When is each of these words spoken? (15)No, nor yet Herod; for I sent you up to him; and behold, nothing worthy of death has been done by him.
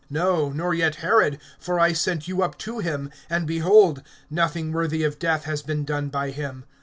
(15)No, 0.11 0.51
nor 0.51 0.73
yet 0.73 0.95
Herod; 0.95 1.37
for 1.59 1.79
I 1.79 1.93
sent 1.93 2.27
you 2.27 2.41
up 2.41 2.57
to 2.57 2.79
him; 2.79 3.11
and 3.29 3.45
behold, 3.45 4.01
nothing 4.31 4.71
worthy 4.71 5.03
of 5.03 5.19
death 5.19 5.43
has 5.43 5.61
been 5.61 5.85
done 5.85 6.09
by 6.09 6.31
him. 6.31 6.65